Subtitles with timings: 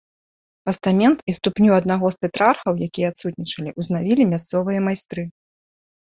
[0.67, 5.27] Пастамент і ступню аднаго з тэтрархаў, якія адсутнічалі, узнавілі мясцовыя майстры.